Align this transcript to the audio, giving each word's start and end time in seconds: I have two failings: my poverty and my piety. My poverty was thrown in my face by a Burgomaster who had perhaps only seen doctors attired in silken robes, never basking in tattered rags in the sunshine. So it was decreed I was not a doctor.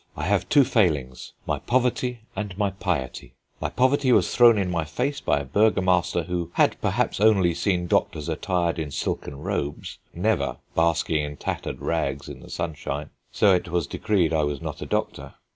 I 0.17 0.23
have 0.25 0.49
two 0.49 0.63
failings: 0.63 1.33
my 1.45 1.59
poverty 1.59 2.21
and 2.35 2.57
my 2.57 2.71
piety. 2.71 3.35
My 3.61 3.69
poverty 3.69 4.11
was 4.11 4.33
thrown 4.33 4.57
in 4.57 4.71
my 4.71 4.83
face 4.83 5.21
by 5.21 5.39
a 5.39 5.45
Burgomaster 5.45 6.23
who 6.23 6.49
had 6.55 6.81
perhaps 6.81 7.21
only 7.21 7.53
seen 7.53 7.85
doctors 7.85 8.27
attired 8.27 8.79
in 8.79 8.89
silken 8.89 9.37
robes, 9.43 9.99
never 10.11 10.57
basking 10.73 11.23
in 11.23 11.37
tattered 11.37 11.81
rags 11.81 12.27
in 12.27 12.39
the 12.39 12.49
sunshine. 12.49 13.11
So 13.31 13.53
it 13.53 13.67
was 13.69 13.85
decreed 13.85 14.33
I 14.33 14.41
was 14.43 14.59
not 14.59 14.81
a 14.81 14.87
doctor. 14.87 15.35